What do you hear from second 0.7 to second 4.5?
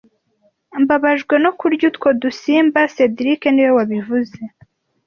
Mbabajwe no kurya utwo dusimba cedric niwe wabivuze